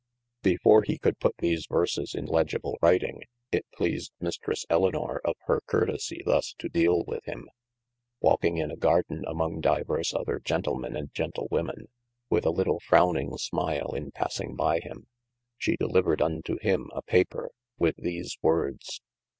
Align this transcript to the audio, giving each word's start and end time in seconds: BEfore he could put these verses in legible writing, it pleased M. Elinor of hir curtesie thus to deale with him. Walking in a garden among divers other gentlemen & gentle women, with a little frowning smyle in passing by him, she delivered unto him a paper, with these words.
BEfore 0.41 0.83
he 0.83 0.97
could 0.97 1.19
put 1.19 1.37
these 1.37 1.67
verses 1.67 2.15
in 2.15 2.25
legible 2.25 2.75
writing, 2.81 3.21
it 3.51 3.67
pleased 3.71 4.11
M. 4.19 4.31
Elinor 4.67 5.19
of 5.23 5.35
hir 5.45 5.61
curtesie 5.67 6.23
thus 6.25 6.55
to 6.57 6.67
deale 6.69 7.03
with 7.05 7.23
him. 7.25 7.47
Walking 8.19 8.57
in 8.57 8.71
a 8.71 8.75
garden 8.75 9.23
among 9.27 9.61
divers 9.61 10.11
other 10.15 10.39
gentlemen 10.39 11.11
& 11.11 11.13
gentle 11.13 11.47
women, 11.51 11.87
with 12.31 12.47
a 12.47 12.49
little 12.49 12.79
frowning 12.79 13.37
smyle 13.37 13.93
in 13.93 14.09
passing 14.09 14.55
by 14.55 14.79
him, 14.79 15.05
she 15.59 15.75
delivered 15.77 16.19
unto 16.19 16.57
him 16.57 16.89
a 16.95 17.03
paper, 17.03 17.51
with 17.77 17.95
these 17.97 18.39
words. 18.41 19.01